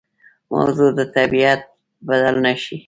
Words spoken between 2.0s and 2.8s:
بدل نه شي.